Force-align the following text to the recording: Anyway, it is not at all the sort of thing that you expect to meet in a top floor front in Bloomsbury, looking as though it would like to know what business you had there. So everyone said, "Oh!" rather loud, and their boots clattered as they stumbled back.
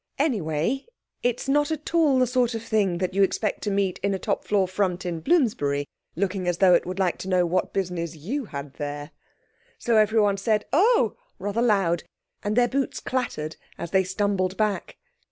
Anyway, 0.17 0.87
it 1.21 1.41
is 1.41 1.47
not 1.47 1.69
at 1.69 1.93
all 1.93 2.17
the 2.17 2.25
sort 2.25 2.55
of 2.55 2.63
thing 2.63 2.97
that 2.97 3.13
you 3.13 3.21
expect 3.21 3.61
to 3.61 3.69
meet 3.69 3.99
in 4.01 4.15
a 4.15 4.17
top 4.17 4.43
floor 4.43 4.67
front 4.67 5.05
in 5.05 5.19
Bloomsbury, 5.19 5.85
looking 6.15 6.47
as 6.47 6.57
though 6.57 6.73
it 6.73 6.87
would 6.87 6.97
like 6.97 7.19
to 7.19 7.29
know 7.29 7.45
what 7.45 7.71
business 7.71 8.15
you 8.15 8.45
had 8.45 8.73
there. 8.77 9.11
So 9.77 9.97
everyone 9.97 10.37
said, 10.37 10.65
"Oh!" 10.73 11.17
rather 11.37 11.61
loud, 11.61 12.01
and 12.41 12.55
their 12.55 12.67
boots 12.67 12.99
clattered 12.99 13.57
as 13.77 13.91
they 13.91 14.03
stumbled 14.03 14.57
back. 14.57 14.97